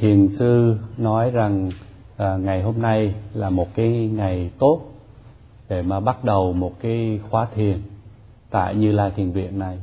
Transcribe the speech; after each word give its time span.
thiền 0.00 0.28
sư 0.38 0.76
nói 0.98 1.30
rằng 1.30 1.70
à, 2.16 2.36
ngày 2.36 2.62
hôm 2.62 2.82
nay 2.82 3.14
là 3.34 3.50
một 3.50 3.74
cái 3.74 4.10
ngày 4.14 4.50
tốt 4.58 4.80
để 5.68 5.82
mà 5.82 6.00
bắt 6.00 6.24
đầu 6.24 6.52
một 6.52 6.80
cái 6.80 7.20
khóa 7.30 7.46
thiền 7.54 7.78
tại 8.50 8.74
Như 8.74 8.92
Lai 8.92 9.10
Thiền 9.16 9.30
Viện 9.30 9.58
này. 9.58 9.78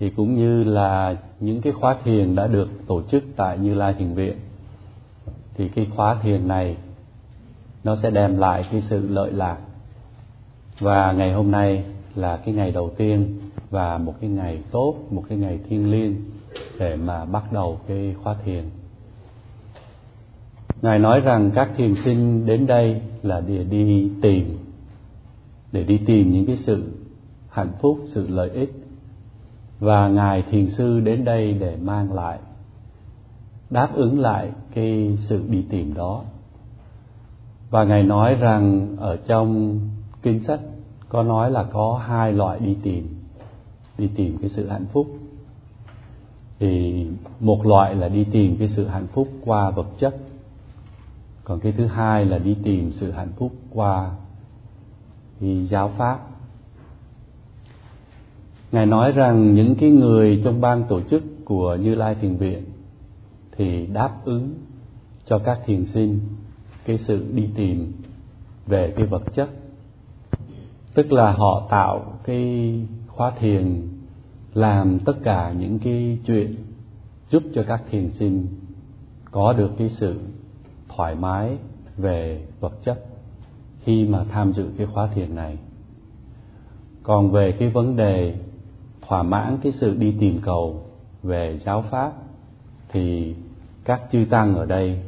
Thì 0.00 0.10
cũng 0.10 0.34
như 0.34 0.64
là 0.64 1.16
những 1.40 1.60
cái 1.60 1.72
khóa 1.72 1.96
thiền 2.04 2.34
đã 2.34 2.46
được 2.46 2.68
tổ 2.86 3.02
chức 3.02 3.24
tại 3.36 3.58
Như 3.58 3.74
Lai 3.74 3.94
Thiền 3.98 4.14
Viện 4.14 4.34
thì 5.54 5.68
cái 5.68 5.86
khóa 5.96 6.16
thiền 6.22 6.48
này 6.48 6.76
nó 7.84 7.96
sẽ 8.02 8.10
đem 8.10 8.38
lại 8.38 8.64
cái 8.72 8.82
sự 8.90 9.08
lợi 9.08 9.32
lạc. 9.32 9.58
Và 10.80 11.12
ngày 11.12 11.32
hôm 11.32 11.50
nay 11.50 11.84
là 12.14 12.36
cái 12.36 12.54
ngày 12.54 12.70
đầu 12.70 12.90
tiên 12.96 13.40
và 13.70 13.98
một 13.98 14.14
cái 14.20 14.30
ngày 14.30 14.58
tốt 14.70 14.94
một 15.10 15.24
cái 15.28 15.38
ngày 15.38 15.58
thiêng 15.68 15.90
liêng 15.90 16.14
để 16.78 16.96
mà 16.96 17.24
bắt 17.24 17.52
đầu 17.52 17.78
cái 17.88 18.14
khóa 18.22 18.36
thiền 18.44 18.64
ngài 20.84 20.98
nói 20.98 21.20
rằng 21.20 21.50
các 21.54 21.70
thiền 21.76 21.94
sinh 22.04 22.46
đến 22.46 22.66
đây 22.66 23.00
là 23.22 23.40
để 23.40 23.64
đi 23.64 24.10
tìm, 24.22 24.58
để 25.72 25.84
đi 25.84 25.98
tìm 26.06 26.32
những 26.32 26.46
cái 26.46 26.56
sự 26.66 26.92
hạnh 27.48 27.72
phúc, 27.80 27.98
sự 28.06 28.28
lợi 28.28 28.50
ích. 28.50 28.72
Và 29.80 30.08
ngài 30.08 30.42
thiền 30.50 30.70
sư 30.70 31.00
đến 31.00 31.24
đây 31.24 31.52
để 31.52 31.76
mang 31.82 32.12
lại, 32.12 32.38
đáp 33.70 33.94
ứng 33.94 34.20
lại 34.20 34.50
cái 34.74 35.18
sự 35.28 35.42
đi 35.48 35.64
tìm 35.70 35.94
đó. 35.94 36.22
Và 37.70 37.84
ngài 37.84 38.02
nói 38.02 38.34
rằng 38.34 38.96
ở 38.96 39.16
trong 39.16 39.80
kinh 40.22 40.40
sách 40.40 40.60
có 41.08 41.22
nói 41.22 41.50
là 41.50 41.62
có 41.62 42.02
hai 42.06 42.32
loại 42.32 42.60
đi 42.60 42.76
tìm 42.82 43.08
đi 43.98 44.08
tìm 44.16 44.38
cái 44.38 44.50
sự 44.50 44.68
hạnh 44.68 44.86
phúc. 44.92 45.06
Thì 46.58 47.06
một 47.40 47.66
loại 47.66 47.94
là 47.94 48.08
đi 48.08 48.24
tìm 48.24 48.56
cái 48.56 48.68
sự 48.76 48.86
hạnh 48.86 49.06
phúc 49.06 49.28
qua 49.44 49.70
vật 49.70 49.86
chất 49.98 50.16
còn 51.44 51.60
cái 51.60 51.72
thứ 51.72 51.86
hai 51.86 52.24
là 52.24 52.38
đi 52.38 52.56
tìm 52.62 52.92
sự 52.92 53.10
hạnh 53.10 53.32
phúc 53.36 53.52
qua 53.70 54.10
thì 55.40 55.66
giáo 55.66 55.92
pháp. 55.96 56.18
Ngài 58.72 58.86
nói 58.86 59.12
rằng 59.12 59.54
những 59.54 59.74
cái 59.80 59.90
người 59.90 60.40
trong 60.44 60.60
ban 60.60 60.84
tổ 60.88 61.00
chức 61.00 61.22
của 61.44 61.76
như 61.76 61.94
lai 61.94 62.14
thiền 62.14 62.36
viện 62.36 62.64
thì 63.56 63.86
đáp 63.86 64.24
ứng 64.24 64.54
cho 65.26 65.38
các 65.38 65.60
thiền 65.66 65.86
sinh 65.86 66.20
cái 66.84 66.98
sự 67.06 67.24
đi 67.32 67.48
tìm 67.54 67.92
về 68.66 68.94
cái 68.96 69.06
vật 69.06 69.22
chất. 69.34 69.50
Tức 70.94 71.12
là 71.12 71.32
họ 71.32 71.66
tạo 71.70 72.18
cái 72.24 72.74
khóa 73.06 73.32
thiền, 73.38 73.88
làm 74.54 74.98
tất 74.98 75.16
cả 75.22 75.52
những 75.58 75.78
cái 75.78 76.18
chuyện 76.26 76.54
giúp 77.30 77.42
cho 77.54 77.64
các 77.68 77.82
thiền 77.90 78.10
sinh 78.10 78.46
có 79.30 79.52
được 79.52 79.70
cái 79.78 79.90
sự 79.98 80.20
thoải 80.96 81.14
mái 81.14 81.56
về 81.96 82.46
vật 82.60 82.72
chất 82.84 83.04
khi 83.80 84.04
mà 84.04 84.24
tham 84.24 84.52
dự 84.52 84.70
cái 84.78 84.86
khóa 84.86 85.08
thiền 85.14 85.34
này. 85.34 85.58
Còn 87.02 87.30
về 87.30 87.52
cái 87.52 87.68
vấn 87.68 87.96
đề 87.96 88.34
thỏa 89.08 89.22
mãn 89.22 89.58
cái 89.62 89.72
sự 89.80 89.94
đi 89.94 90.14
tìm 90.20 90.40
cầu 90.42 90.82
về 91.22 91.58
giáo 91.64 91.84
pháp 91.90 92.12
thì 92.88 93.34
các 93.84 94.02
chư 94.12 94.24
tăng 94.30 94.54
ở 94.54 94.66
đây 94.66 95.00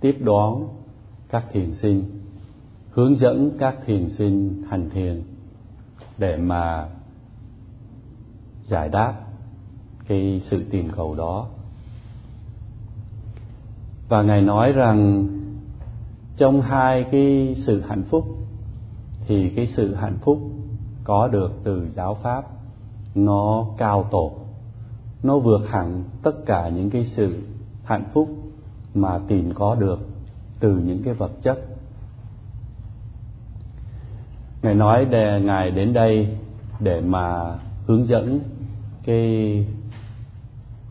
tiếp 0.00 0.16
đón 0.20 0.68
các 1.28 1.44
thiền 1.52 1.74
sinh, 1.74 2.04
hướng 2.90 3.18
dẫn 3.18 3.50
các 3.58 3.76
thiền 3.86 4.10
sinh 4.10 4.62
hành 4.68 4.90
thiền 4.90 5.22
để 6.18 6.36
mà 6.36 6.88
giải 8.64 8.88
đáp 8.88 9.14
cái 10.08 10.42
sự 10.50 10.64
tìm 10.70 10.88
cầu 10.96 11.14
đó 11.14 11.48
và 14.08 14.22
ngài 14.22 14.42
nói 14.42 14.72
rằng, 14.72 15.26
trong 16.36 16.60
hai 16.60 17.04
cái 17.12 17.56
sự 17.66 17.80
hạnh 17.88 18.02
phúc, 18.10 18.24
thì 19.26 19.50
cái 19.56 19.68
sự 19.76 19.94
hạnh 19.94 20.18
phúc 20.20 20.38
có 21.04 21.28
được 21.28 21.52
từ 21.64 21.88
giáo 21.90 22.14
pháp, 22.22 22.44
nó 23.14 23.66
cao 23.78 24.08
tột. 24.10 24.32
Nó 25.22 25.38
vượt 25.38 25.60
hẳn 25.70 26.04
tất 26.22 26.46
cả 26.46 26.68
những 26.68 26.90
cái 26.90 27.06
sự 27.16 27.42
hạnh 27.84 28.04
phúc 28.12 28.28
mà 28.94 29.18
tìm 29.28 29.52
có 29.54 29.74
được 29.74 29.98
từ 30.60 30.78
những 30.78 31.02
cái 31.02 31.14
vật 31.14 31.30
chất. 31.42 31.58
Ngài 34.62 34.74
nói 34.74 35.04
để 35.04 35.40
ngài 35.44 35.70
đến 35.70 35.92
đây 35.92 36.36
để 36.80 37.00
mà 37.00 37.58
hướng 37.86 38.06
dẫn 38.06 38.40
cái 39.04 39.66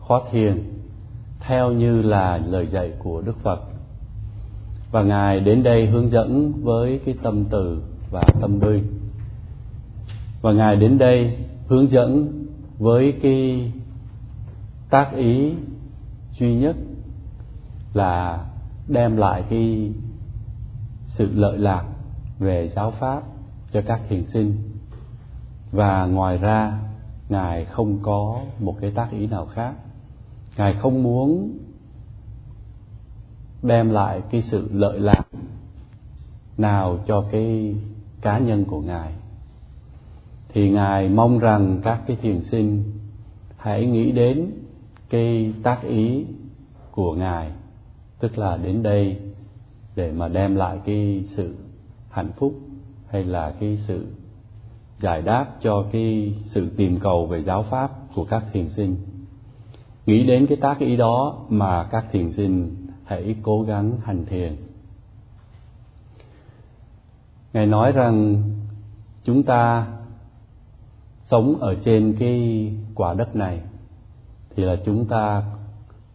khóa 0.00 0.20
thiền 0.30 0.75
theo 1.46 1.72
như 1.72 2.02
là 2.02 2.36
lời 2.36 2.66
dạy 2.70 2.92
của 2.98 3.20
đức 3.20 3.36
phật. 3.42 3.60
Và 4.90 5.02
ngài 5.02 5.40
đến 5.40 5.62
đây 5.62 5.86
hướng 5.86 6.10
dẫn 6.10 6.52
với 6.62 7.00
cái 7.04 7.14
tâm 7.22 7.44
từ 7.50 7.82
và 8.10 8.22
tâm 8.40 8.60
bi. 8.60 8.82
Và 10.42 10.52
ngài 10.52 10.76
đến 10.76 10.98
đây 10.98 11.36
hướng 11.68 11.90
dẫn 11.90 12.32
với 12.78 13.14
cái 13.22 13.72
tác 14.90 15.12
ý 15.16 15.54
duy 16.32 16.54
nhất 16.54 16.76
là 17.94 18.44
đem 18.88 19.16
lại 19.16 19.44
cái 19.50 19.92
sự 21.06 21.30
lợi 21.34 21.58
lạc 21.58 21.84
về 22.38 22.70
giáo 22.76 22.90
pháp 22.90 23.22
cho 23.72 23.82
các 23.86 24.00
thiền 24.08 24.26
sinh. 24.26 24.56
Và 25.72 26.06
ngoài 26.06 26.38
ra, 26.38 26.78
ngài 27.28 27.64
không 27.64 27.98
có 28.02 28.40
một 28.60 28.76
cái 28.80 28.90
tác 28.90 29.10
ý 29.10 29.26
nào 29.26 29.46
khác 29.46 29.74
ngài 30.56 30.74
không 30.74 31.02
muốn 31.02 31.58
đem 33.62 33.90
lại 33.90 34.22
cái 34.30 34.42
sự 34.42 34.68
lợi 34.72 35.00
lạc 35.00 35.22
nào 36.58 36.98
cho 37.06 37.24
cái 37.30 37.74
cá 38.20 38.38
nhân 38.38 38.64
của 38.64 38.80
ngài. 38.80 39.12
Thì 40.48 40.70
ngài 40.70 41.08
mong 41.08 41.38
rằng 41.38 41.80
các 41.84 42.02
cái 42.06 42.16
thiền 42.22 42.40
sinh 42.50 42.82
hãy 43.56 43.86
nghĩ 43.86 44.12
đến 44.12 44.50
cái 45.10 45.52
tác 45.62 45.82
ý 45.82 46.24
của 46.90 47.14
ngài, 47.14 47.50
tức 48.18 48.38
là 48.38 48.56
đến 48.56 48.82
đây 48.82 49.16
để 49.96 50.12
mà 50.12 50.28
đem 50.28 50.56
lại 50.56 50.78
cái 50.84 51.24
sự 51.36 51.54
hạnh 52.10 52.30
phúc 52.36 52.54
hay 53.08 53.24
là 53.24 53.54
cái 53.60 53.78
sự 53.88 54.06
giải 55.00 55.22
đáp 55.22 55.46
cho 55.60 55.86
cái 55.92 56.34
sự 56.44 56.70
tìm 56.76 56.98
cầu 57.00 57.26
về 57.26 57.42
giáo 57.42 57.62
pháp 57.62 57.90
của 58.14 58.24
các 58.24 58.44
thiền 58.52 58.70
sinh 58.70 58.96
nghĩ 60.06 60.26
đến 60.26 60.46
cái 60.46 60.56
tác 60.56 60.78
ý 60.78 60.96
đó 60.96 61.38
mà 61.48 61.84
các 61.84 62.04
thiền 62.12 62.32
sinh 62.32 62.76
hãy 63.04 63.36
cố 63.42 63.62
gắng 63.62 63.92
hành 64.04 64.26
thiền. 64.26 64.56
Ngài 67.52 67.66
nói 67.66 67.92
rằng 67.92 68.42
chúng 69.24 69.42
ta 69.42 69.86
sống 71.30 71.56
ở 71.60 71.74
trên 71.74 72.16
cái 72.18 72.72
quả 72.94 73.14
đất 73.14 73.36
này 73.36 73.60
thì 74.56 74.62
là 74.62 74.76
chúng 74.84 75.06
ta 75.06 75.42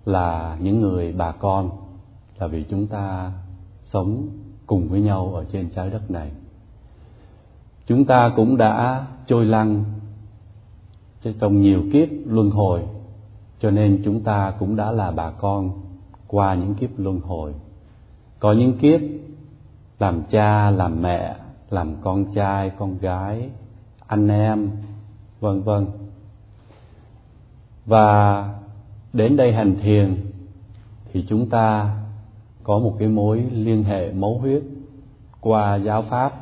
là 0.05 0.57
những 0.61 0.81
người 0.81 1.13
bà 1.13 1.31
con, 1.31 1.69
là 2.39 2.47
vì 2.47 2.63
chúng 2.69 2.87
ta 2.87 3.31
sống 3.83 4.27
cùng 4.67 4.89
với 4.89 5.01
nhau 5.01 5.33
ở 5.35 5.45
trên 5.51 5.69
trái 5.69 5.89
đất 5.89 6.11
này. 6.11 6.31
Chúng 7.85 8.05
ta 8.05 8.31
cũng 8.35 8.57
đã 8.57 9.05
trôi 9.27 9.45
lăn 9.45 9.83
trong 11.39 11.61
nhiều 11.61 11.83
kiếp 11.93 12.07
luân 12.25 12.49
hồi 12.49 12.81
cho 13.61 13.71
nên 13.71 14.01
chúng 14.05 14.23
ta 14.23 14.53
cũng 14.59 14.75
đã 14.75 14.91
là 14.91 15.11
bà 15.11 15.31
con 15.31 15.71
qua 16.27 16.55
những 16.55 16.75
kiếp 16.75 16.89
luân 16.97 17.19
hồi. 17.19 17.53
Có 18.39 18.53
những 18.53 18.77
kiếp 18.77 19.01
làm 19.99 20.23
cha, 20.31 20.69
làm 20.71 21.01
mẹ, 21.01 21.35
làm 21.69 21.95
con 22.01 22.25
trai, 22.35 22.71
con 22.79 22.97
gái, 22.97 23.49
anh 24.07 24.27
em, 24.27 24.69
vân 25.39 25.61
vân. 25.61 25.87
Và 27.85 28.49
đến 29.13 29.37
đây 29.37 29.53
hành 29.53 29.75
thiền 29.81 30.17
thì 31.13 31.25
chúng 31.29 31.49
ta 31.49 31.97
có 32.63 32.79
một 32.79 32.95
cái 32.99 33.07
mối 33.07 33.43
liên 33.51 33.83
hệ 33.83 34.11
máu 34.11 34.37
huyết 34.37 34.63
qua 35.41 35.75
giáo 35.75 36.01
pháp. 36.01 36.33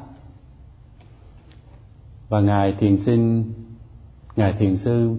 Và 2.30 2.42
ngài 2.42 2.75
thiền 2.80 3.04
sinh, 3.06 3.54
ngài 4.36 4.54
thiền 4.54 4.77
sư 4.77 5.15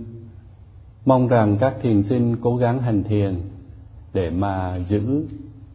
mong 1.11 1.29
rằng 1.29 1.57
các 1.61 1.75
thiền 1.83 2.03
sinh 2.03 2.37
cố 2.41 2.57
gắng 2.57 2.79
hành 2.79 3.05
thiền 3.05 3.41
để 4.13 4.31
mà 4.31 4.79
giữ 4.89 5.27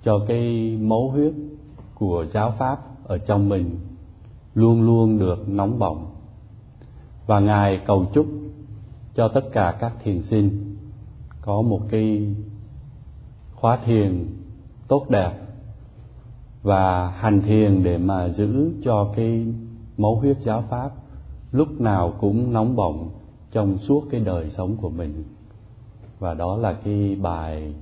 cho 0.03 0.19
cái 0.27 0.77
máu 0.81 1.09
huyết 1.09 1.33
của 1.95 2.25
giáo 2.33 2.53
pháp 2.57 2.79
ở 3.03 3.17
trong 3.17 3.49
mình 3.49 3.77
luôn 4.53 4.85
luôn 4.85 5.19
được 5.19 5.49
nóng 5.49 5.79
bỏng. 5.79 6.05
Và 7.25 7.39
ngài 7.39 7.81
cầu 7.85 8.05
chúc 8.13 8.25
cho 9.15 9.27
tất 9.27 9.41
cả 9.51 9.77
các 9.79 9.93
thiền 10.03 10.21
sinh 10.21 10.75
có 11.41 11.61
một 11.61 11.81
cái 11.89 12.35
khóa 13.55 13.79
thiền 13.85 14.25
tốt 14.87 15.05
đẹp 15.09 15.31
và 16.63 17.09
hành 17.09 17.41
thiền 17.41 17.83
để 17.83 17.97
mà 17.97 18.29
giữ 18.29 18.71
cho 18.83 19.13
cái 19.15 19.45
máu 19.97 20.15
huyết 20.15 20.37
giáo 20.39 20.63
pháp 20.69 20.89
lúc 21.51 21.81
nào 21.81 22.13
cũng 22.19 22.53
nóng 22.53 22.75
bỏng 22.75 23.09
trong 23.55 23.77
suốt 23.77 24.03
cái 24.11 24.21
đời 24.21 24.49
sống 24.57 24.75
của 24.81 24.89
mình. 24.89 25.23
Và 26.19 26.33
đó 26.33 26.57
là 26.57 26.73
cái 26.83 27.15
bài 27.21 27.73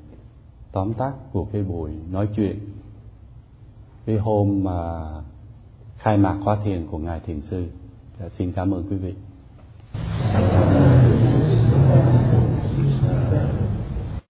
tóm 0.71 0.93
tắt 0.93 1.13
của 1.31 1.47
cái 1.53 1.63
buổi 1.63 1.91
nói 2.11 2.27
chuyện. 2.35 2.59
Cái 4.05 4.17
hôm 4.17 4.63
mà 4.63 5.09
khai 5.97 6.17
mạc 6.17 6.39
khóa 6.43 6.57
thiền 6.63 6.87
của 6.87 6.97
ngài 6.97 7.19
thiền 7.19 7.41
sư. 7.41 7.67
Dạ, 8.19 8.29
xin 8.37 8.51
cảm 8.51 8.73
ơn 8.73 8.87
quý 8.89 8.97
vị. 8.97 9.13